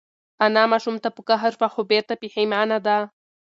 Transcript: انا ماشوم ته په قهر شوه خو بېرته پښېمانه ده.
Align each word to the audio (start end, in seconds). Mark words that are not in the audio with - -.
انا 0.45 0.63
ماشوم 0.71 0.95
ته 1.03 1.09
په 1.15 1.21
قهر 1.29 1.51
شوه 1.57 1.67
خو 1.73 1.81
بېرته 1.91 2.13
پښېمانه 2.21 2.77
ده. 2.85 2.97